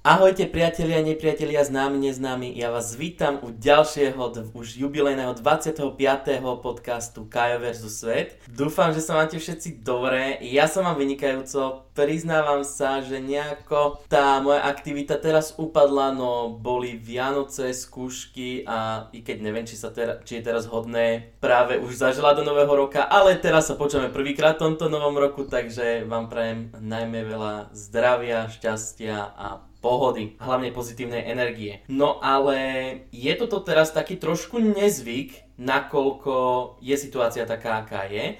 [0.00, 2.56] Ahojte priatelia, nepriatelia, známi, neznámi.
[2.56, 5.92] Ja vás vítam u ďalšieho, už jubilejného 25.
[6.64, 7.84] podcastu Kajo vs.
[7.84, 8.40] Svet.
[8.48, 10.40] Dúfam, že sa máte všetci dobre.
[10.40, 11.84] Ja som vám vynikajúco.
[11.92, 19.20] Priznávam sa, že nejako tá moja aktivita teraz upadla, no boli Vianoce, skúšky a i
[19.20, 23.04] keď neviem, či, sa tera, či je teraz hodné práve už zažila do nového roka,
[23.04, 28.48] ale teraz sa počujeme prvýkrát v tomto novom roku, takže vám prajem najmä veľa zdravia,
[28.48, 31.80] šťastia a pohody, hlavne pozitívnej energie.
[31.88, 32.56] No ale
[33.10, 36.34] je toto teraz taký trošku nezvyk, nakoľko
[36.84, 38.36] je situácia taká, aká je,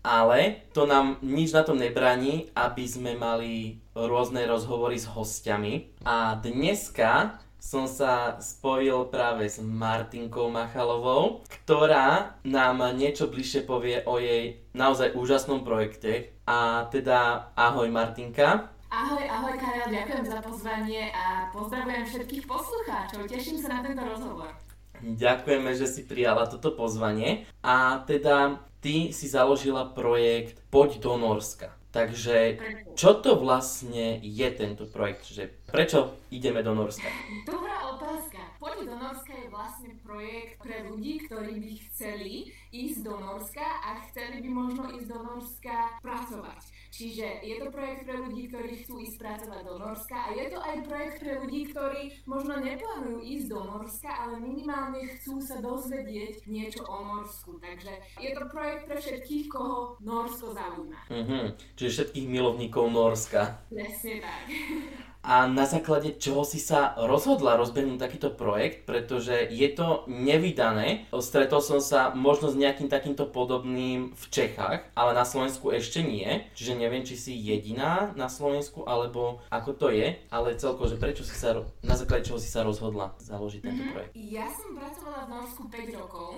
[0.00, 5.92] ale to nám nič na tom nebraní, aby sme mali rôzne rozhovory s hostiami.
[6.08, 14.16] A dneska som sa spojil práve s Martinkou Machalovou, ktorá nám niečo bližšie povie o
[14.16, 16.32] jej naozaj úžasnom projekte.
[16.48, 18.72] A teda ahoj Martinka.
[18.90, 23.22] Ahoj, ahoj Karel, ďakujem za pozvanie a pozdravujem všetkých poslucháčov.
[23.30, 24.50] Teším sa na tento rozhovor.
[24.98, 27.46] Ďakujeme, že si prijala toto pozvanie.
[27.62, 31.70] A teda ty si založila projekt Poď do Norska.
[31.94, 32.58] Takže
[32.98, 35.22] čo to vlastne je tento projekt?
[35.30, 37.06] Že prečo ideme do Norska?
[37.46, 38.49] Dobrá otázka.
[38.60, 44.04] Poď do Norska je vlastne projekt pre ľudí, ktorí by chceli ísť do Norska a
[44.04, 46.60] chceli by možno ísť do Norska pracovať.
[46.92, 50.60] Čiže je to projekt pre ľudí, ktorí chcú ísť pracovať do Norska a je to
[50.60, 56.44] aj projekt pre ľudí, ktorí možno neplánujú ísť do Norska, ale minimálne chcú sa dozvedieť
[56.44, 57.56] niečo o Norsku.
[57.64, 61.00] Takže je to projekt pre všetkých, koho Norsko zaujíma.
[61.08, 61.44] Mm-hmm.
[61.80, 63.64] Čiže všetkých milovníkov Norska.
[63.72, 64.44] Presne tak.
[65.20, 71.06] a na základe čoho si sa rozhodla rozbehnúť takýto projekt, pretože je to nevydané.
[71.20, 76.48] Stretol som sa možno s nejakým takýmto podobným v Čechách, ale na Slovensku ešte nie.
[76.56, 81.20] Čiže neviem, či si jediná na Slovensku, alebo ako to je, ale celko, že prečo
[81.20, 81.52] si sa,
[81.84, 83.92] na základe čoho si sa rozhodla založiť tento mm-hmm.
[83.92, 84.12] projekt?
[84.16, 86.30] Ja som pracovala v Norsku 5 rokov.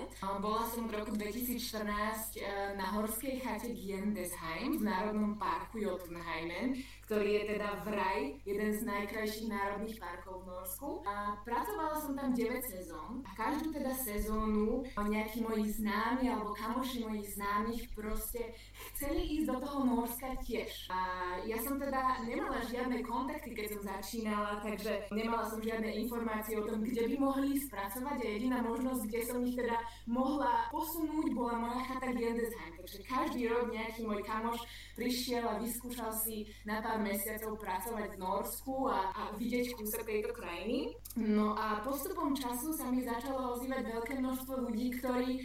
[0.43, 2.43] Bola som v roku 2014 e,
[2.75, 6.83] na horskej chate Giendesheim v Národnom parku Jotunheimen,
[7.13, 10.89] ktorý je teda vraj jeden z najkrajších národných parkov v Norsku.
[11.05, 12.41] A pracovala som tam 9
[12.73, 18.57] sezón a každú teda sezónu nejakí moji známi alebo kamoši mojich známych proste
[18.97, 20.89] chceli ísť do toho Norska tiež.
[20.89, 20.99] A
[21.45, 26.65] ja som teda nemala žiadne kontakty, keď som začínala, takže nemala som žiadne informácie o
[26.65, 29.77] tom, kde by mohli spracovať a jediná možnosť, kde som ich teda
[30.09, 32.73] mohla posunúť, bola moja chata Gendesheim.
[32.73, 34.65] Takže každý rok nejaký môj kamoš
[34.97, 40.31] prišiel a vyskúšal si na pár mesiacov pracovať v Norsku a, a vidieť kúsok tejto
[40.31, 40.95] krajiny.
[41.19, 45.41] No a postupom času sa mi začalo ozývať veľké množstvo ľudí, ktorí e,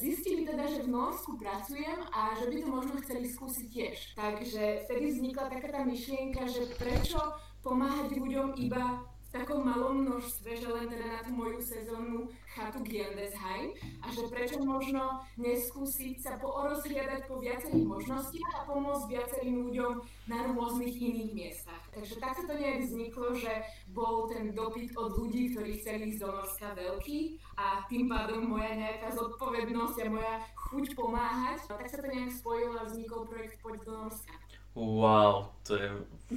[0.00, 3.96] zistili teda, že v Norsku pracujem a že by to možno chceli skúsiť tiež.
[4.16, 7.20] Takže vtedy vznikla taká tá myšlienka, že prečo
[7.60, 13.76] pomáhať ľuďom iba takom malom množstve, že len teda na tú moju sezónnu chatu Giendesheim
[14.00, 19.92] a že prečo možno neskúsiť sa porozhliadať po viacerých možnostiach a pomôcť viacerým ľuďom
[20.32, 21.82] na rôznych iných miestach.
[21.92, 23.52] Takže tak sa to nejak vzniklo, že
[23.92, 27.20] bol ten dopyt od ľudí, ktorí chceli ísť do Norska veľký
[27.60, 31.58] a tým pádom moja nejaká zodpovednosť a moja chuť pomáhať.
[31.68, 34.34] Tak sa to nejak spojilo a vznikol projekt Poď do Norska.
[34.76, 35.88] Wow, to je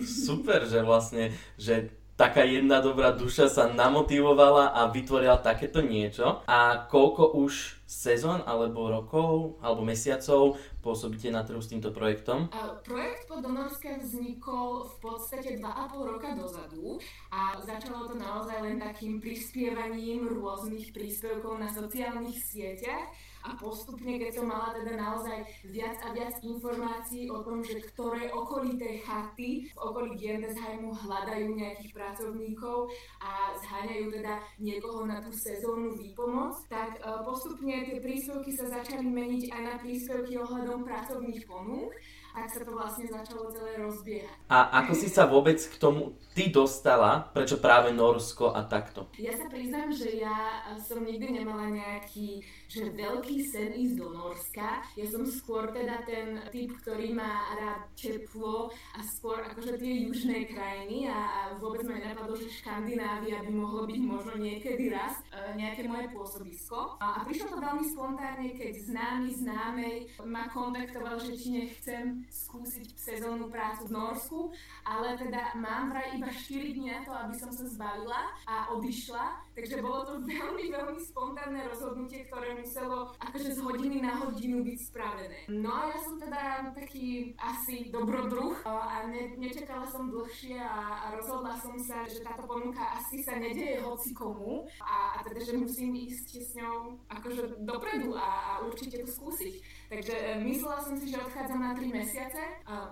[0.07, 6.43] super, že vlastne, že taká jedna dobrá duša sa namotivovala a vytvorila takéto niečo.
[6.51, 12.51] A koľko už sezón, alebo rokov, alebo mesiacov pôsobíte na trhu s týmto projektom?
[12.83, 16.99] Projekt po Donorské vznikol v podstate 2,5 roka dozadu
[17.31, 24.31] a začalo to naozaj len takým prispievaním rôznych príspevkov na sociálnych sieťach a postupne, keď
[24.35, 29.77] som mala teda naozaj viac a viac informácií o tom, že ktoré okolité chaty v
[29.79, 32.91] okolí Giendesheimu hľadajú nejakých pracovníkov
[33.23, 39.07] a zháňajú teda niekoho na tú sezónnu výpomoc, tak e, postupne tie príspevky sa začali
[39.07, 41.95] meniť aj na príspevky ohľadom pracovných ponúk
[42.39, 44.31] tak sa to vlastne začalo celé rozbiehať.
[44.47, 47.27] A ako si sa vôbec k tomu ty dostala?
[47.35, 49.11] Prečo práve Norsko a takto?
[49.19, 54.85] Ja sa priznám, že ja som nikdy nemala nejaký že veľký sen ísť do Norska.
[54.93, 60.45] Ja som skôr teda ten typ, ktorý má rád teplo a skôr akože tie južné
[60.45, 65.57] krajiny a, a vôbec ma nenapadlo, že Škandinávia by mohlo byť možno niekedy raz e,
[65.57, 67.01] nejaké moje pôsobisko.
[67.01, 69.95] A, a prišlo to veľmi spontánne, keď známy známej
[70.29, 74.39] ma kontaktoval, že či nechcem skúsiť sezónnu prácu v Norsku,
[74.85, 79.25] ale teda mám vraj iba 4 dní na to, aby som sa zbalila a odišla,
[79.57, 83.59] takže bolo to veľmi, veľmi spontánne rozhodnutie, ktoré muselo akože z
[83.99, 85.37] hodiny na hodinu byť spravené.
[85.51, 91.19] No a ja som teda taký asi dobrodruh a ne, nečakala som dlhšie a, a
[91.19, 95.59] rozhodla som sa, že táto ponuka asi sa nedeje hoci komu a, a teda, že
[95.59, 99.55] musím ísť s ňou akože dopredu a, a určite to skúsiť.
[99.89, 102.41] Takže e, myslela som si, že odchádzam na 3 mesiace,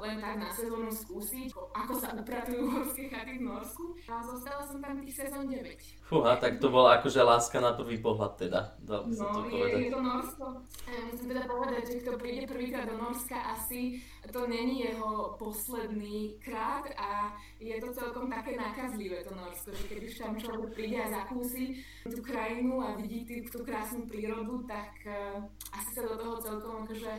[0.02, 3.94] len tak na sezónu skúsiť, ako sa upratujú horské chaty v Norsku.
[4.10, 5.62] A zostala som tam tých sezón 9.
[6.10, 9.78] Fúha, tak to bola akože láska na prvý pohľad teda, by no, to povedať.
[9.78, 10.46] Je, je to Norsko.
[10.90, 14.02] E, musím teda povedať, že kto príde prvýkrát do Norska, asi
[14.32, 20.00] to není jeho posledný krát a je to celkom také nakazlivé to Norsko, že keď
[20.04, 24.92] už tam človek príde a zakúsi tú krajinu a vidí tú, tú krásnu prírodu, tak
[25.06, 27.14] uh, asi sa do toho celkom akože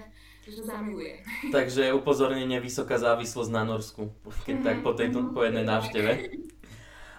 [0.49, 1.21] že zamiluje.
[1.57, 4.09] Takže upozornenie, vysoká závislosť na Norsku,
[4.49, 6.13] keď tak po, tejto, po jednej návšteve.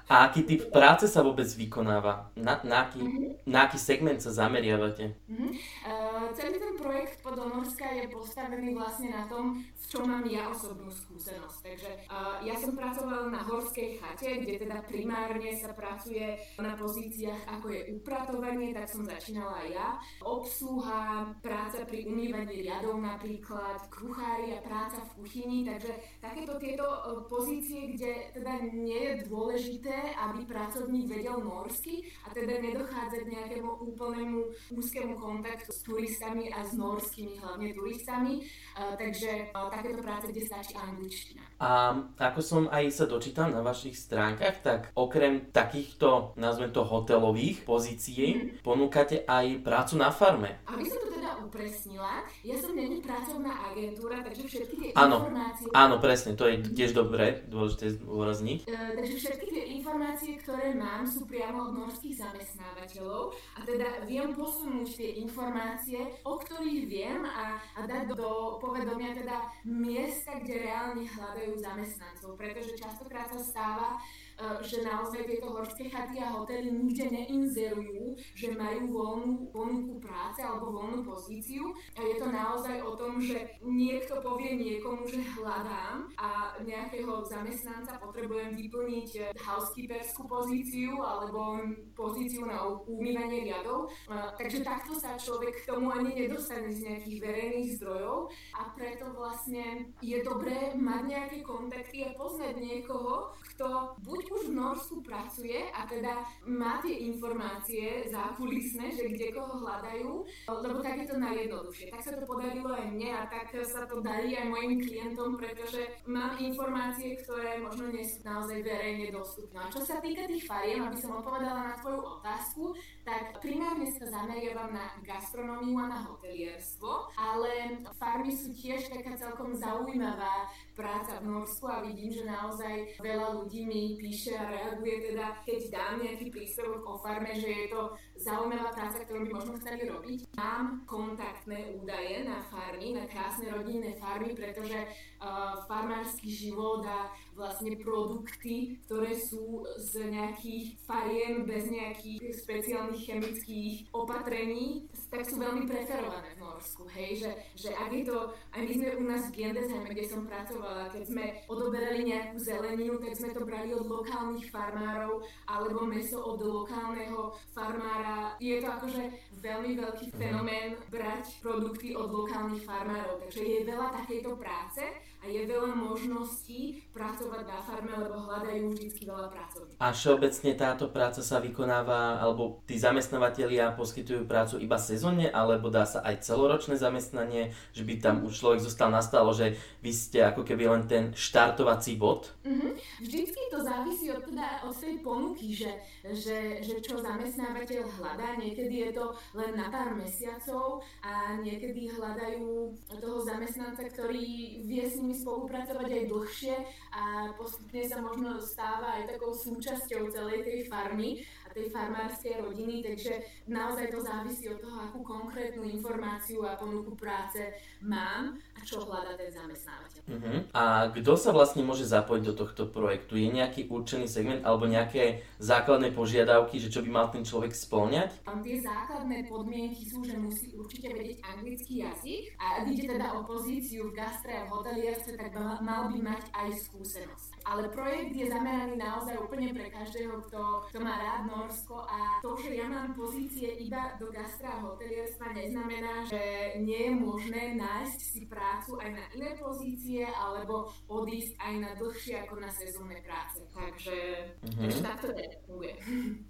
[0.10, 2.34] A aký typ práce sa vôbec vykonáva?
[2.34, 3.46] Na, na, aký, mm-hmm.
[3.46, 5.14] na aký segment sa zameriavate?
[5.30, 5.52] Mm-hmm.
[5.86, 5.99] Uh,
[6.38, 11.58] celý ten projekt Podonorska je postavený vlastne na tom, v čom mám ja osobnú skúsenosť.
[11.66, 17.60] Takže uh, ja som pracovala na horskej chate, kde teda primárne sa pracuje na pozíciách
[17.60, 19.98] ako je upratovanie, tak som začínala ja.
[20.22, 27.25] Obsluha, práca pri umývaní riadov napríklad, kuchári a práca v kuchyni, takže takéto tieto uh,
[27.25, 33.72] pozície, kde teda nie je dôležité aby pracovník vedel norsky a teda nedochádza k nejakému
[33.90, 34.40] úplnému
[34.75, 38.44] úzkému kontaktu s turistami a s norskými hlavne turistami.
[38.75, 41.44] Uh, takže uh, takéto práce, kde stačí angličtina.
[41.60, 47.68] A ako som aj sa dočítal na vašich stránkach, tak okrem takýchto, nazvem to hotelových
[47.68, 48.48] pozícií, mm.
[48.63, 50.63] ponúkate aj prácu na farme.
[50.68, 51.19] Aby som to
[51.50, 55.66] upresnila, ja som není pracovná agentúra, takže všetky tie áno, informácie...
[55.74, 58.69] Áno, presne, to je tiež dobré, dôležité zdôrazniť.
[58.69, 63.34] Uh, takže všetky tie informácie, ktoré mám, sú priamo od norských zamestnávateľov.
[63.57, 69.50] A teda viem posunúť tie informácie, o ktorých viem a, a dať do povedomia teda
[69.66, 74.29] miesta, kde reálne hľadajú zamestnancov, pretože častokrát sa stáva, E,
[74.63, 80.71] že naozaj tieto horské chaty a hotely nikde neinzerujú, že majú voľnú ponuku práce alebo
[80.71, 81.75] voľnú pozíciu.
[81.95, 88.00] A je to naozaj o tom, že niekto povie niekomu, že hľadám a nejakého zamestnanca
[88.00, 91.59] potrebujem vyplniť e, housekeeperskú pozíciu alebo
[91.95, 93.91] pozíciu na umývanie riadov.
[94.07, 99.12] E, takže takto sa človek k tomu ani nedostane z nejakých verejných zdrojov a preto
[99.12, 105.58] vlastne je dobré mať nejaké kontakty a poznať niekoho, kto buď už v Norsku pracuje
[105.74, 110.12] a teda má tie informácie zákulisné, že kde koho hľadajú,
[110.48, 111.88] lebo tak je to najjednoduchšie.
[111.90, 115.81] Tak sa to podarilo aj mne a tak sa to darí aj mojim klientom, pretože
[116.06, 119.58] mám informácie, ktoré možno nie sú naozaj verejne dostupné.
[119.60, 122.64] A čo sa týka tých fariem, aby som odpovedala na tvoju otázku,
[123.10, 129.58] tak primárne sa zameriavam na gastronómiu a na hotelierstvo, ale farmy sú tiež taká celkom
[129.58, 130.46] zaujímavá
[130.78, 135.60] práca v Norsku a vidím, že naozaj veľa ľudí mi píše a reaguje teda, keď
[135.74, 137.82] dám nejaký príspevok o farme, že je to
[138.22, 140.20] zaujímavá práca, ktorú by možno chceli robiť.
[140.38, 147.74] Mám kontaktné údaje na farmy, na krásne rodinné farmy, pretože uh, farmársky život a vlastne
[147.80, 156.38] produkty, ktoré sú z nejakých fariem bez nejakých špeciálnych chemických opatrení, tak sú veľmi preferované
[156.38, 156.86] v Norsku.
[156.94, 157.25] Hej?
[157.25, 158.18] Že, že ak je to,
[158.54, 163.01] aj my sme u nás v Gendesheime, kde som pracovala, keď sme odoberali nejakú zeleninu,
[163.01, 168.38] tak sme to brali od lokálnych farmárov alebo meso od lokálneho farmára.
[168.38, 169.03] Je to akože
[169.41, 173.24] veľmi veľký fenomén brať produkty od lokálnych farmárov.
[173.25, 174.84] Takže je veľa takejto práce
[175.20, 179.80] a je veľa možností pracovať na farme, lebo hľadajú vždy veľa pracovníkov.
[179.84, 185.84] A všeobecne táto práca sa vykonáva, alebo tí zamestnávateľia poskytujú prácu iba sezónne, alebo dá
[185.84, 190.48] sa aj celoročné zamestnanie, že by tam už človek zostal nastalo, že vy ste ako
[190.48, 192.32] keby len ten štartovací bod?
[192.48, 192.72] Mm-hmm.
[193.04, 195.72] Vždycky to závisí od, teda, od tej ponuky, že,
[196.16, 198.40] že, že čo zamestnávateľ hľadá.
[198.40, 202.72] Niekedy je to len na pár mesiacov a niekedy hľadajú
[203.04, 206.56] toho zamestnanca, ktorý vie s ním nimi spolupracovať aj dlhšie
[206.94, 211.25] a postupne sa možno stáva aj takou súčasťou celej tej farmy.
[211.50, 217.41] Tej farmárskej rodiny, takže naozaj to závisí od toho, akú konkrétnu informáciu a ponuku práce
[217.82, 220.01] mám a čo hľada ten zamestnávateľ.
[220.10, 220.39] Uh-huh.
[220.53, 223.18] A kto sa vlastne môže zapojiť do tohto projektu?
[223.18, 228.25] Je nejaký určený segment alebo nejaké základné požiadavky, že čo by mal ten človek spĺňať?
[228.46, 233.25] Tie základné podmienky sú, že musí určite vedieť anglický jazyk a ak ide teda o
[233.25, 237.29] pozíciu v gastre a v hotelierstve, tak mal by mať aj skúsenosť.
[237.50, 242.38] Ale projekt je zameraný naozaj úplne pre každého, kto, kto má rád Norsko a to,
[242.38, 246.22] že ja mám pozície iba do gastra a hotelierstva neznamená, že
[246.62, 252.22] nie je možné nájsť si prácu aj na iné pozície alebo odísť aj na dlhšie
[252.22, 253.41] ako na sezónne práce.
[253.50, 253.98] Takže,
[254.46, 254.62] mm-hmm.
[254.62, 255.74] takže takto to funguje.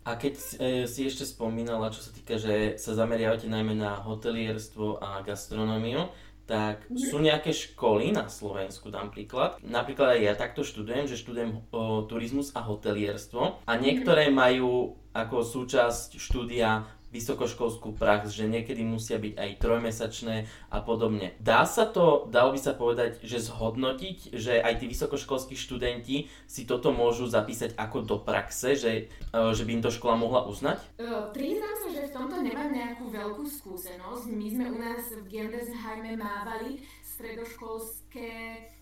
[0.08, 0.44] A keď e,
[0.88, 6.08] si ešte spomínala, čo sa týka, že sa zameriavate najmä na hotelierstvo a gastronómiu,
[6.50, 9.62] tak sú nejaké školy na Slovensku, dám príklad.
[9.62, 15.46] Napríklad aj ja takto študujem, že študujem o, turizmus a hotelierstvo a niektoré majú ako
[15.46, 20.36] súčasť štúdia vysokoškolskú prax, že niekedy musia byť aj trojmesačné
[20.70, 21.34] a podobne.
[21.42, 26.62] Dá sa to, dalo by sa povedať, že zhodnotiť, že aj tí vysokoškolskí študenti si
[26.70, 30.80] toto môžu zapísať ako do praxe, že, e, že by im to škola mohla uznať?
[31.02, 32.38] Uh, priznám sa, že v tomto
[33.10, 34.26] veľkú skúsenosť.
[34.30, 38.32] My sme u nás v Gendesheime mávali stredoškolské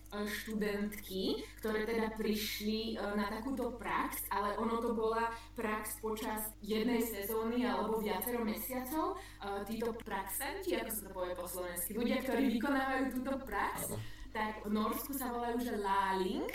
[0.08, 6.48] E, študentky, ktoré teda prišli e, na takúto prax, ale ono to bola prax počas
[6.64, 9.20] jednej sezóny alebo viacero mesiacov.
[9.20, 13.92] E, títo praxanti, ako sa to povie po slovensky, ľudia, ktorí vykonávajú túto prax,
[14.32, 16.48] tak v Norsku sa volajú, že láling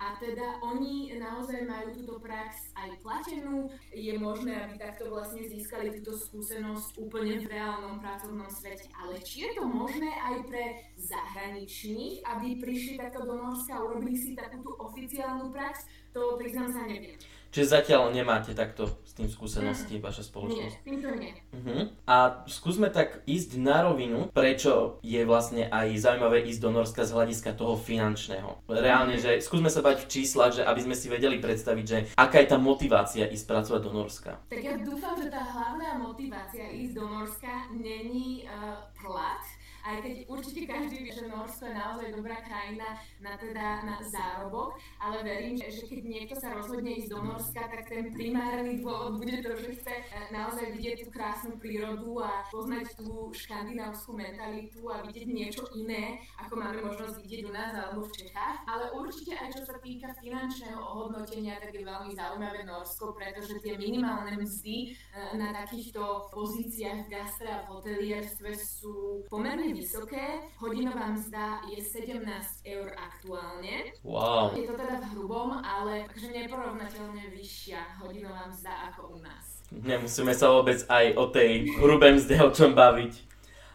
[0.00, 3.68] a teda oni naozaj majú túto prax aj platenú.
[3.92, 8.88] Je možné, aby takto vlastne získali túto skúsenosť úplne v reálnom pracovnom svete.
[8.96, 10.64] Ale či je to možné aj pre
[10.96, 15.84] zahraničných, aby prišli takto do Norska a urobili si takúto oficiálnu prax,
[16.16, 17.20] to priznám sa neviem.
[17.50, 20.02] Čiže zatiaľ nemáte takto s tým skúsenosti mm.
[20.06, 20.74] vaša spoločnosť?
[20.80, 21.34] Nie, týmto nie.
[21.50, 21.90] Uh-huh.
[22.06, 27.10] A skúsme tak ísť na rovinu, prečo je vlastne aj zaujímavé ísť do Norska z
[27.10, 28.62] hľadiska toho finančného.
[28.70, 32.38] Reálne, že skúsme sa bať v číslach, že aby sme si vedeli predstaviť, že aká
[32.38, 34.38] je tá motivácia ísť pracovať do Norska.
[34.46, 39.42] Tak ja dúfam, že tá hlavná motivácia ísť do Norska není uh, plat,
[39.84, 44.76] aj keď určite každý vie, že Norsko je naozaj dobrá krajina na, teda, na zárobok,
[45.00, 49.40] ale verím, že, keď niekto sa rozhodne ísť do Norska, tak ten primárny dôvod bude
[49.40, 55.02] to, že chce eh, naozaj vidieť tú krásnu prírodu a poznať tú škandinávskú mentalitu a
[55.08, 58.56] vidieť niečo iné, ako máme možnosť vidieť u nás alebo v Čechách.
[58.68, 63.80] Ale určite aj čo sa týka finančného ohodnotenia, tak je veľmi zaujímavé Norsko, pretože tie
[63.80, 70.26] minimálne mzdy eh, na takýchto pozíciách v gastre a v hotelierstve sú pomerne vysoké.
[70.58, 72.22] Hodinová mzda je 17
[72.66, 73.94] eur aktuálne.
[74.04, 74.54] Wow.
[74.56, 79.60] Je to teda v hrubom, ale takže neporovnateľne vyššia hodinová mzda ako u nás.
[79.70, 83.30] Nemusíme sa vôbec aj o tej hrubej mzde o čom baviť.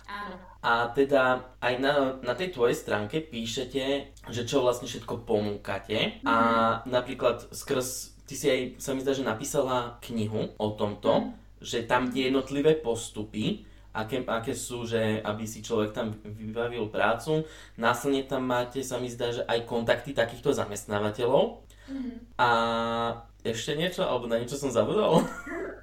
[0.05, 0.35] Áno.
[0.65, 1.93] A teda aj na,
[2.25, 3.83] na tej tvojej stránke píšete,
[4.33, 6.21] že čo vlastne všetko ponúkate.
[6.21, 6.25] Mm.
[6.25, 6.35] A
[6.81, 6.89] mhm.
[6.89, 11.61] napríklad skrz, ty si aj, sa mi zdá, že napísala knihu o tomto, mm.
[11.61, 13.61] že tam tie jednotlivé postupy,
[13.95, 17.47] aké, aké sú, že aby si človek tam vybavil prácu.
[17.79, 21.63] Následne tam máte, sa mi zdá, že aj kontakty takýchto zamestnávateľov.
[21.87, 22.15] Mm-hmm.
[22.35, 22.49] A
[23.45, 25.23] ešte niečo, alebo na niečo som zabudol?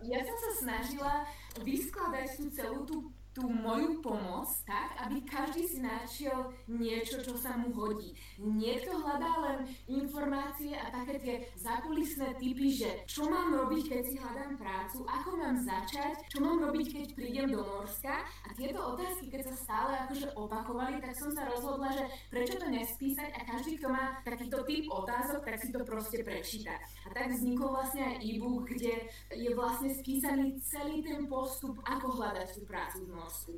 [0.02, 1.14] Ja som sa snažila
[1.62, 2.96] vyskladať tú celú tú
[3.32, 8.12] tú moju pomoc tak, aby každý si našiel niečo, čo sa mu hodí.
[8.36, 9.58] Niekto hľadá len
[9.88, 15.28] informácie a také tie zákulisné typy, že čo mám robiť, keď si hľadám prácu, ako
[15.40, 18.20] mám začať, čo mám robiť, keď prídem do Norska.
[18.20, 22.68] A tieto otázky, keď sa stále akože opakovali, tak som sa rozhodla, že prečo to
[22.68, 26.76] nespísať a každý, kto má takýto typ otázok, tak si to proste prečíta.
[27.08, 32.48] A tak vznikol vlastne aj e-book, kde je vlastne spísaný celý ten postup, ako hľadať
[32.60, 33.00] tú prácu.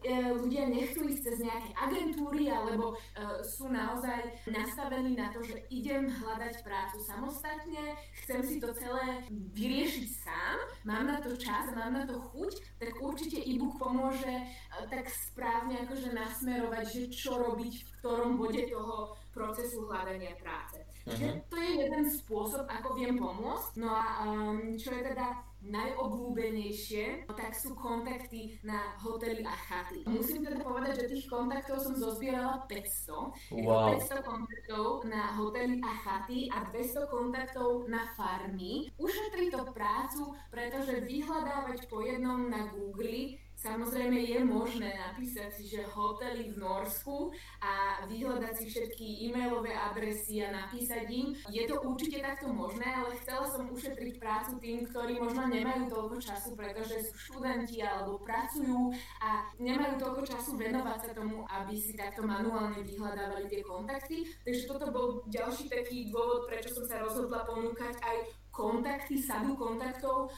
[0.04, 2.96] E, ľudia nechcú ísť cez nejaké agentúry alebo e,
[3.42, 10.08] sú naozaj nastavení na to, že idem hľadať prácu samostatne, chcem si to celé vyriešiť
[10.22, 14.44] sám, mám na to čas, mám na to chuť, tak určite e-book pomôže e,
[14.92, 20.83] tak správne akože nasmerovať, že čo robiť v ktorom bode toho procesu hľadania práce.
[21.04, 21.36] Uh-huh.
[21.52, 23.76] to je jeden spôsob, ako viem pomôcť.
[23.76, 30.04] No a um, čo je teda najobľúbenejšie, tak sú kontakty na hotely a chaty.
[30.04, 33.64] Musím teda povedať, že tých kontaktov som zozbierala 500.
[33.64, 33.96] Wow.
[33.96, 38.92] 500 kontaktov na hotely a chaty a 200 kontaktov na farmy.
[39.00, 45.88] Ušetrí to prácu, pretože vyhľadávať po jednom na Google Samozrejme je možné napísať si, že
[45.88, 47.32] hotely v Norsku
[47.64, 51.32] a vyhľadať si všetky e-mailové adresy a napísať im.
[51.48, 56.16] Je to určite takto možné, ale chcela som ušetriť prácu tým, ktorí možno nemajú toľko
[56.20, 58.92] času, pretože sú študenti alebo pracujú
[59.24, 64.28] a nemajú toľko času venovať sa tomu, aby si takto manuálne vyhľadávali tie kontakty.
[64.44, 70.30] Takže toto bol ďalší taký dôvod, prečo som sa rozhodla ponúkať aj kontakty, sadu kontaktov,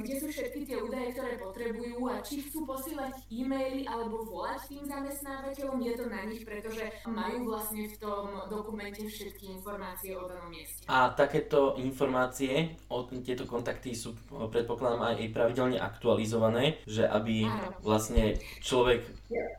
[0.00, 4.84] kde sú všetky tie údaje, ktoré potrebujú a či chcú posielať e-maily alebo volať tým
[4.84, 10.52] zamestnávateľom, je to na nich, pretože majú vlastne v tom dokumente všetky informácie o danom
[10.52, 10.84] mieste.
[10.88, 17.80] A takéto informácie, o tieto kontakty sú predpokladám aj pravidelne aktualizované, že aby Áno.
[17.80, 19.00] vlastne človek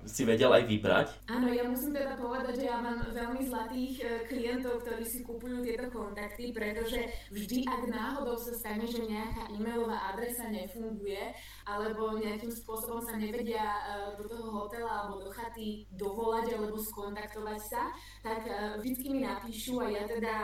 [0.06, 1.08] si vedel aj vybrať.
[1.28, 5.66] Áno, ja musím teda povedať, že ja mám veľmi zlatých e, klientov, ktorí si kupujú
[5.66, 11.34] tieto kontakty, pretože vždy, ak náhodou sa stane, že nejaká e-mailová adresa nefunguje,
[11.66, 13.82] alebo nejakým spôsobom sa nevedia e,
[14.20, 17.90] do toho hotela alebo do chaty dovolať alebo skontaktovať sa,
[18.22, 20.36] tak e, vždy mi napíšu a ja teda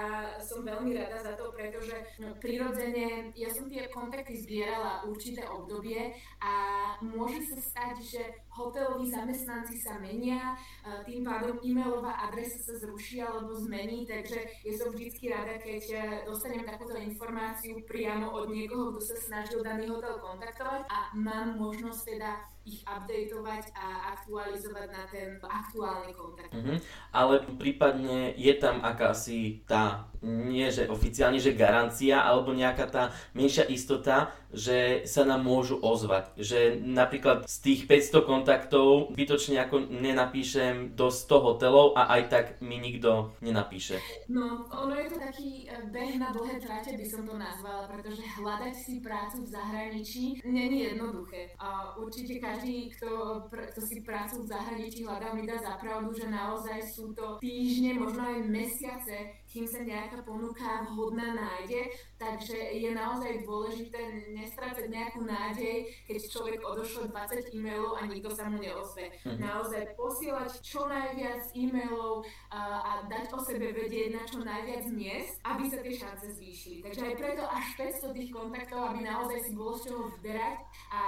[0.42, 6.16] som veľmi rada za to, pretože no, prirodzene ja som tie kontakty zbierala určité obdobie
[6.42, 6.54] a
[7.02, 10.60] môže sa stať, že hoteloví zamestnanci sa menia,
[11.08, 16.00] tým pádom e-mailová adresa sa zruší alebo zmení, takže ja som vždy rada, keď e,
[16.28, 22.02] dostanem takúto informáciu priamo od niekoho, kto sa snažil daný hotel kontaktovať a mám možnosť
[22.12, 22.30] teda
[22.66, 26.54] ich updateovať a aktualizovať na ten aktuálny kontakt.
[26.54, 26.78] Mm-hmm.
[27.10, 33.04] Ale prípadne je tam akási tá, nie že oficiálne, že garancia, alebo nejaká tá
[33.34, 36.38] menšia istota, že sa nám môžu ozvať.
[36.38, 42.46] Že napríklad z tých 500 kontaktov bytočne ako nenapíšem do 100 hotelov a aj tak
[42.62, 43.98] mi nikto nenapíše.
[44.30, 48.22] No, ono je to taký e, beh na dlhé tráte, by som to nazvala, pretože
[48.22, 51.56] hľadať si prácu v zahraničí není jednoduché.
[51.58, 53.10] A určite každý, kto,
[53.48, 58.28] kto si prácu v zahraničí hľadá, mi dá zapravdu, že naozaj sú to týždne, možno
[58.28, 61.96] aj mesiace, kým sa nejaká ponuka vhodná nájde.
[62.20, 64.00] Takže je naozaj dôležité
[64.36, 69.16] nestrácať nejakú nádej, keď človek odošlo 20 e-mailov a nikto sa mu neozve.
[69.24, 69.40] Mm-hmm.
[69.40, 75.40] Naozaj posielať čo najviac e-mailov a, a dať o sebe vedieť na čo najviac miest,
[75.48, 76.84] aby sa tie šance zvýšili.
[76.84, 80.60] Takže aj preto až 500 tých kontaktov, aby naozaj si bolo z čoho vyberať
[80.92, 81.02] a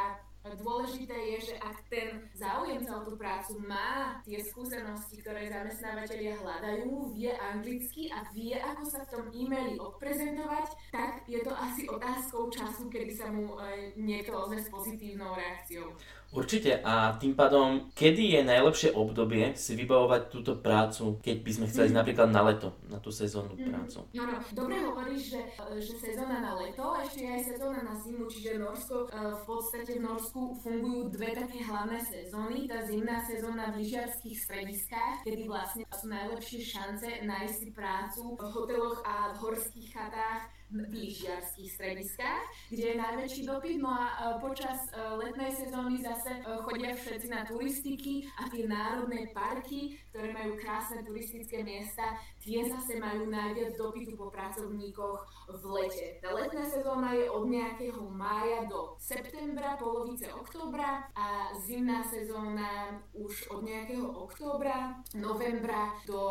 [0.44, 7.16] Dôležité je, že ak ten záujemca o tú prácu má tie skúsenosti, ktoré zamestnávateľia hľadajú,
[7.16, 12.52] vie anglicky a vie, ako sa v tom e-maili odprezentovať, tak je to asi otázkou
[12.52, 15.96] času, kedy sa mu e, niekto ozve s pozitívnou reakciou.
[16.34, 21.66] Určite a tým pádom, kedy je najlepšie obdobie si vybavovať túto prácu, keď by sme
[21.70, 21.98] chceli mm.
[22.02, 23.70] napríklad na leto, na tú sezónnu mm.
[23.70, 23.98] prácu?
[24.18, 25.42] No, no, dobre hovoríš, že,
[25.78, 30.02] že sezóna na leto, ešte aj sezóna na zimu, čiže Norsko, e, v podstate v
[30.10, 32.66] Norsku fungujú dve také hlavné sezóny.
[32.66, 38.46] Tá zimná sezóna v lyžiarských strediskách, kedy vlastne sú najlepšie šance nájsť si prácu v
[38.50, 43.78] hoteloch a v horských chatách lyžiarských strediskách, kde je najväčší dopyt.
[43.78, 48.66] No a e, počas e, letnej sezóny zase e, chodia všetci na turistiky a tie
[48.66, 55.64] národné parky, ktoré majú krásne turistické miesta, tie zase majú najviac dopytu po pracovníkoch v
[55.78, 56.08] lete.
[56.24, 63.52] Tá letná sezóna je od nejakého mája do septembra, polovice októbra a zimná sezóna už
[63.52, 66.22] od nejakého októbra, novembra do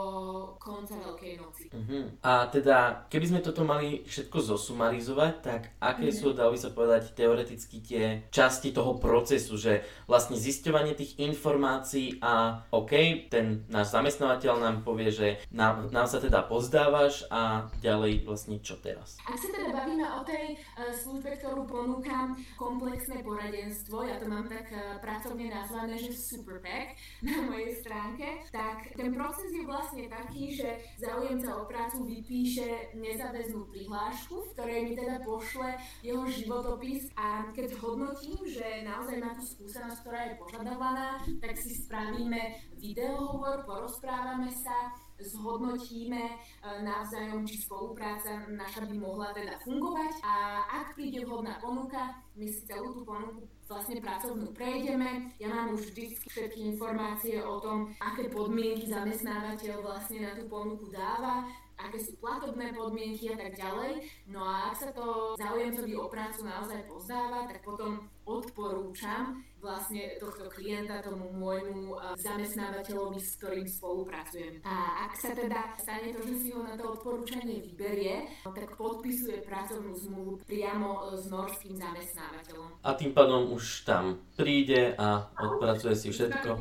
[0.59, 1.65] konca Veľkej noci.
[1.73, 2.05] Uh-huh.
[2.23, 6.17] A teda, keby sme toto mali všetko všetko zosumarizovať, tak aké mm.
[6.17, 12.17] sú, dalo by sa povedať, teoreticky tie časti toho procesu, že vlastne zisťovanie tých informácií
[12.25, 18.25] a OK, ten náš zamestnávateľ nám povie, že nám, nám sa teda pozdávaš a ďalej
[18.25, 19.21] vlastne čo teraz.
[19.29, 24.49] Ak sa teda bavíme o tej uh, službe, ktorú ponúkam, komplexné poradenstvo, ja to mám
[24.49, 30.57] tak uh, pracovne nazvané, že Superpack na mojej stránke, tak ten proces je vlastne taký,
[30.57, 35.69] že záujemca o prácu vypíše nezáväznú prihlášku prihlášku, v ktorej mi teda pošle
[36.05, 37.09] jeho životopis.
[37.17, 41.09] A keď hodnotím, že naozaj má tú skúsenosť, ktorá je požadovaná,
[41.41, 42.41] tak si spravíme
[42.77, 46.35] videohovor, porozprávame sa, zhodnotíme e,
[46.83, 50.13] navzájom, či spolupráca naša by mohla teda fungovať.
[50.27, 55.33] A ak príde vhodná ponuka, my si celú tú ponuku vlastne pracovnú prejdeme.
[55.41, 60.93] Ja mám už vždy všetky informácie o tom, aké podmienky zamestnávateľ vlastne na tú ponuku
[60.93, 61.49] dáva,
[61.89, 64.07] aké sú platobné podmienky a tak ďalej.
[64.29, 70.51] No a ak sa to záujemcovi o prácu naozaj pozdáva, tak potom odporúčam vlastne tohto
[70.51, 74.59] klienta tomu môjmu e, zamestnávateľovi, s ktorým spolupracujem.
[74.67, 79.47] A ak sa teda stane to, že si ho na to odporúčanie vyberie, tak podpisuje
[79.47, 82.83] pracovnú zmluvu priamo e, s norským zamestnávateľom.
[82.83, 86.59] A tým pádom už tam príde a odpracuje si všetko.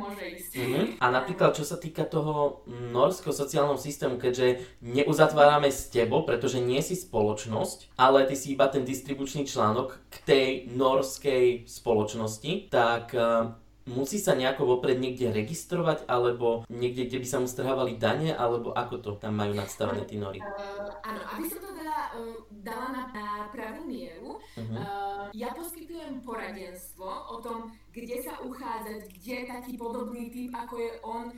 [0.00, 0.52] môže ísť.
[0.56, 0.84] Mm-hmm.
[1.04, 6.80] A napríklad, čo sa týka toho norského sociálneho systému, keďže neuzatvárame s tebou, pretože nie
[6.80, 13.14] si spoločnosť, ale ty si iba ten distribučný článok k tej norskej spoločnosti, spoločnosti, tak
[13.14, 13.54] uh,
[13.88, 18.76] musí sa nejako vopred niekde registrovať, alebo niekde, kde by sa mu strhávali dane, alebo
[18.76, 20.42] ako to tam majú nadstavené tí nory?
[20.44, 24.76] Uh, áno, aby som to teda uh, dala na, na pravú mieru, uh-huh.
[24.76, 27.72] uh, ja poskytujem poradenstvo o tom,
[28.04, 31.34] kde sa uchádzať, kde taký podobný typ, ako je on, e,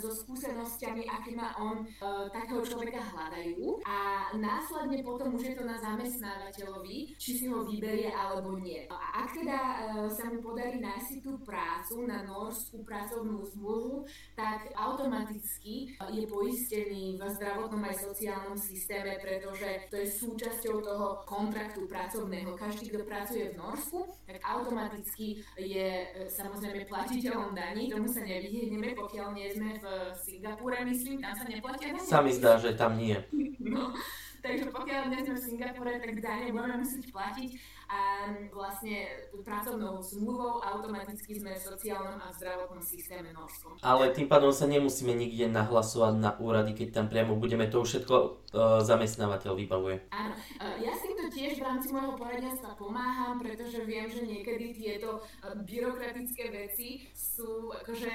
[0.00, 1.86] so skúsenosťami, aké má on, e,
[2.32, 3.80] takého človeka hľadajú.
[3.86, 8.84] A následne potom už je to na zamestnávateľovi, či si ho vyberie alebo nie.
[8.90, 9.76] A ak teda e,
[10.10, 14.04] sa mu podarí nájsť si tú prácu na norskú pracovnú zmluvu,
[14.36, 21.84] tak automaticky je poistený v zdravotnom aj sociálnom systéme, pretože to je súčasťou toho kontraktu
[21.86, 22.56] pracovného.
[22.56, 29.28] Každý, kto pracuje v Norsku, tak automaticky je samozrejme platiteľom daní, tomu sa nevyhneme, pokiaľ
[29.34, 29.84] nie sme v
[30.16, 32.06] Singapúre, myslím, tam sa neplatia daní.
[32.06, 33.18] Sa mi zdá, že tam nie.
[33.62, 33.94] No,
[34.42, 37.50] takže pokiaľ nie sme v Singapúre, tak dane budeme musieť platiť
[37.92, 38.24] a
[38.56, 39.04] vlastne
[39.44, 43.76] pracovnou zmluvou automaticky sme v sociálnom a zdravotnom systéme Norskom.
[43.84, 48.00] Ale tým pádom sa nemusíme nikde nahlasovať na úrady, keď tam priamo budeme, to už
[48.00, 48.32] všetko uh,
[48.80, 50.08] zamestnávateľ vybavuje.
[50.08, 54.72] Áno, uh, ja si to tiež v rámci môjho poradenstva pomáham, pretože viem, že niekedy
[54.72, 58.12] tieto uh, byrokratické veci sú akože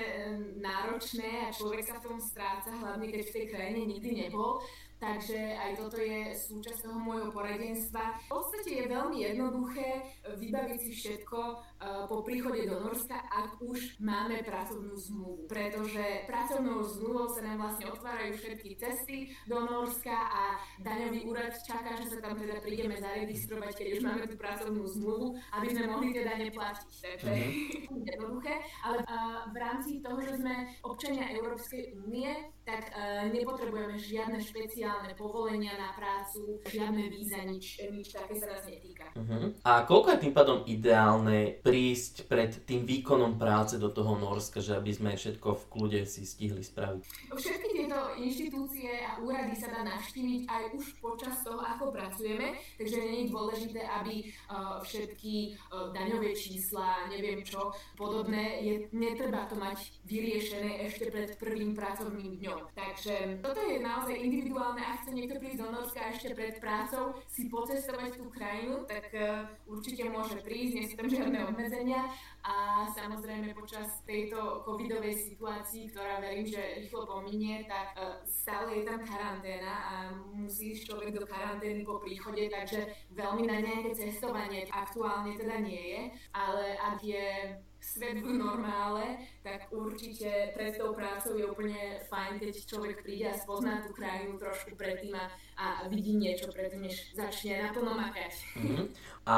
[0.58, 4.58] náročné a človek sa v tom stráca, hlavne keď v tej krajine nikdy nebol.
[4.98, 8.18] Takže aj toto je súčasť toho môjho poradenstva.
[8.26, 14.02] V podstate je veľmi jednoduché vybaviť si všetko uh, po príchode do Norska, ak už
[14.02, 15.46] máme pracovnú zmluvu.
[15.46, 20.44] Pretože pracovnou zmluvou sa nám vlastne otvárajú všetky cesty do Norska a
[20.82, 25.38] daňový úrad čaká, že sa tam teda prídeme zaregistrovať, keď už máme tú pracovnú zmluvu,
[25.62, 26.90] aby sme mohli teda neplatiť.
[26.90, 28.02] Takže mm-hmm.
[28.18, 28.66] jednoduché.
[28.82, 34.87] Ale uh, v rámci toho, že sme občania Európskej únie, tak uh, nepotrebujeme žiadne špeciálne
[34.88, 39.12] špeciálne povolenia na prácu, žiadne víza, nič, nič také sa nás netýka.
[39.20, 39.52] Uh-huh.
[39.68, 44.80] A koľko je tým pádom ideálne prísť pred tým výkonom práce do toho Norska, že
[44.80, 47.04] aby sme všetko v kľude si stihli spraviť?
[47.36, 52.98] Všetky tieto inštitúcie a úrady sa dá navštíviť aj už počas toho, ako pracujeme, takže
[53.04, 59.60] nie je dôležité, aby uh, všetky uh, daňové čísla, neviem čo, podobné, je, netreba to
[59.60, 62.60] mať vyriešené ešte pred prvým pracovným dňom.
[62.72, 67.18] Takže toto je naozaj individuálne ideálne, ak chce niekto prísť do Norska ešte pred prácou,
[67.26, 72.06] si pocestovať tú krajinu, tak uh, určite môže prísť, nie sú tam žiadne obmedzenia.
[72.46, 78.84] A samozrejme počas tejto covidovej situácii, ktorá verím, že rýchlo pominie, tak uh, stále je
[78.86, 79.94] tam karanténa a
[80.38, 86.02] musí človek do karantény po príchode, takže veľmi na nejaké cestovanie aktuálne teda nie je,
[86.32, 87.28] ale ak je
[87.88, 93.40] svet v normále, tak určite pred tou prácou je úplne fajn, keď človek príde a
[93.40, 98.34] spozná tú krajinu trošku predtým a, a vidí niečo predtým, než začne naplno makať.
[98.60, 98.86] Mm-hmm.
[99.28, 99.38] A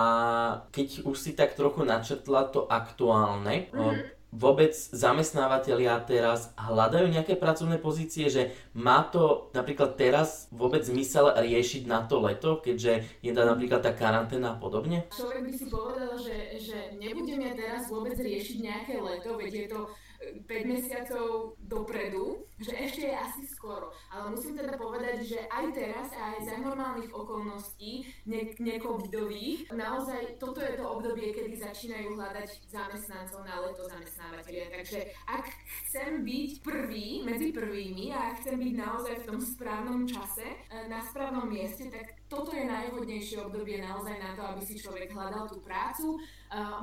[0.73, 7.81] keď už si tak trochu načrtla to aktuálne, mm-hmm vôbec zamestnávateľia teraz hľadajú nejaké pracovné
[7.81, 13.49] pozície, že má to napríklad teraz vôbec zmysel riešiť na to leto, keďže je tam
[13.49, 15.09] napríklad tá karanténa a podobne?
[15.09, 19.81] Človek by si povedal, že, že nebudeme teraz vôbec riešiť nejaké leto, veď je to
[20.19, 23.95] 5 mesiacov dopredu, že ešte je asi skoro.
[24.11, 28.51] Ale musím teda povedať, že aj teraz, aj za normálnych okolností, ne-
[29.71, 34.67] naozaj toto je to obdobie, kedy začínajú hľadať zamestnancov na leto zamestnávateľia.
[34.75, 35.45] Takže ak
[35.87, 40.87] chcem byť prvý medzi prvými a ak chcem byť naozaj v tom správnom čase, e,
[40.91, 45.49] na správnom mieste, tak toto je najvhodnejšie obdobie naozaj na to, aby si človek hľadal
[45.49, 46.21] tú prácu.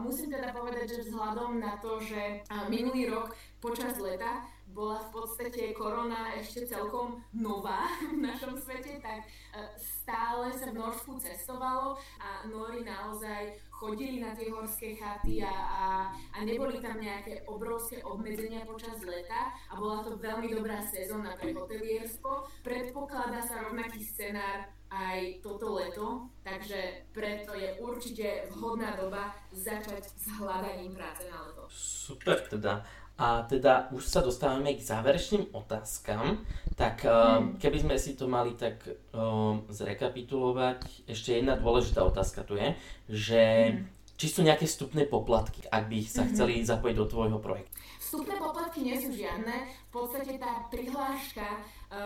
[0.03, 3.31] Musím teda povedať, že vzhľadom na to, že minulý rok
[3.63, 4.43] počas leta
[4.77, 10.77] bola v podstate korona ešte celkom nová v našom svete, tak uh, stále sa v
[10.77, 15.87] Norsku cestovalo a Nori naozaj chodili na tie horské chaty a, a,
[16.33, 21.53] a neboli tam nejaké obrovské obmedzenia počas leta a bola to veľmi dobrá sezóna pre
[21.53, 22.49] hotelierstvo.
[22.65, 30.27] Predpokladá sa rovnaký scenár aj toto leto, takže preto je určite vhodná doba začať s
[30.39, 31.67] hľadaním práce na leto.
[31.73, 32.87] Super teda.
[33.17, 36.45] A teda už sa dostávame k záverečným otázkam,
[36.77, 37.57] tak hmm.
[37.57, 38.77] keby sme si to mali tak
[39.17, 42.77] um, zrekapitulovať, ešte jedna dôležitá otázka tu je,
[43.09, 46.29] že hmm či sú nejaké vstupné poplatky, ak by sa Mhm.
[46.33, 47.73] chceli zapojiť do tvojho projektu.
[48.01, 49.55] Vstupné poplatky nie sú žiadne.
[49.89, 51.47] V podstate tá prihláška
[51.87, 51.97] eh,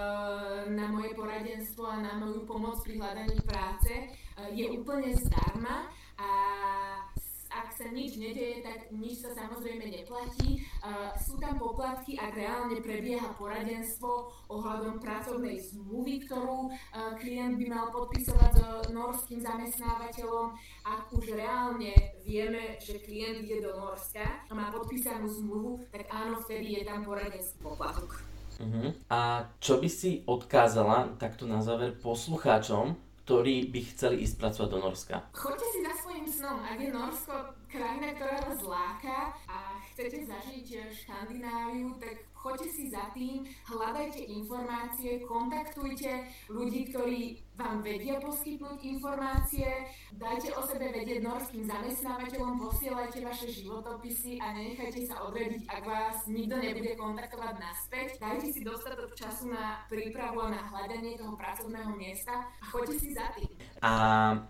[0.68, 4.11] na moje poradenstvo a na moju pomoc pri hľadaní práce eh,
[4.51, 6.31] je úplne zdarma a
[7.50, 10.62] ak sa nič nedeje, tak nič sa samozrejme neplatí.
[10.62, 17.66] Eh, sú tam poplatky, ak reálne prebieha poradenstvo ohľadom pracovnej zmluvy, ktorú eh, klient by
[17.66, 20.54] mal podpisovať so norským zamestnávateľom.
[20.86, 26.38] Ak už reálne vieme, že klient ide do Norska a má podpísanú zmluvu, tak áno,
[26.46, 28.22] vtedy je tam poradenský poplatok.
[28.60, 28.92] Uh-huh.
[29.08, 34.79] A čo by si odkázala takto na záver poslucháčom, ktorí by chceli ísť pracovať do
[34.83, 35.23] Norska?
[35.31, 36.59] Choďte si za svojím snom.
[36.66, 37.35] Ak je Norsko
[37.71, 45.20] krajina, ktorá vás láka a chcete zažiť Škandináviu, tak choďte si za tým, hľadajte informácie,
[45.29, 49.68] kontaktujte ľudí, ktorí vám vedia poskytnúť informácie,
[50.16, 56.16] dajte o sebe vedieť norským zamestnávateľom, posielajte vaše životopisy a nenechajte sa odvediť, ak vás
[56.24, 58.09] nikto nebude kontaktovať naspäť.
[58.16, 63.12] Dajte si dostatok času na prípravu a na hľadanie toho pracovného miesta a choďte si
[63.12, 63.53] za tým.
[63.85, 63.92] A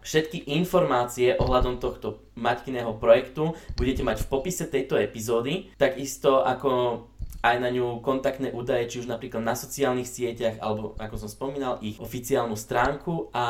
[0.07, 7.05] všetky informácie ohľadom tohto Maťkiného projektu budete mať v popise tejto epizódy, takisto ako
[7.41, 11.81] aj na ňu kontaktné údaje, či už napríklad na sociálnych sieťach, alebo ako som spomínal,
[11.81, 13.33] ich oficiálnu stránku.
[13.33, 13.45] A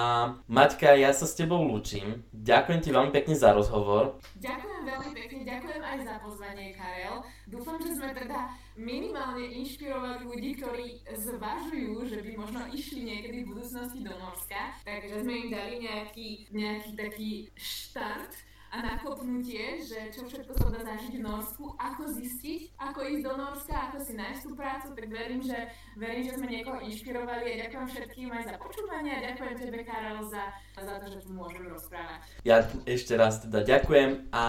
[0.47, 2.23] Maťka, ja sa s tebou lúčim.
[2.31, 4.23] Ďakujem ti veľmi pekne za rozhovor.
[4.39, 7.17] Ďakujem veľmi pekne, ďakujem aj za pozvanie, Karel.
[7.51, 13.51] Dúfam, že sme teda minimálne inšpirovali ľudí, ktorí zvažujú, že by možno išli niekedy v
[13.51, 20.31] budúcnosti do Norska, takže sme im dali nejaký, nejaký taký štart a nakopnutie, že čo
[20.31, 24.43] všetko sa dá zažiť v Norsku, ako zistiť, ako ísť do Norska, ako si nájsť
[24.47, 25.59] tú prácu, tak verím, že,
[25.99, 30.23] verím, že sme niekoho inšpirovali a ďakujem všetkým aj za počúvanie a ďakujem tebe, Karel,
[30.31, 32.23] za, za to, že tu môžem rozprávať.
[32.47, 34.45] Ja ešte raz teda ďakujem a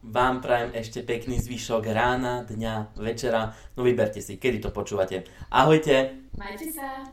[0.00, 3.52] vám prajem ešte pekný zvyšok rána, dňa, večera.
[3.76, 5.28] No vyberte si, kedy to počúvate.
[5.52, 6.26] Ahojte!
[6.34, 7.12] Majte sa!